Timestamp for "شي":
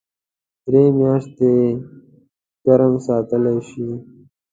3.69-3.87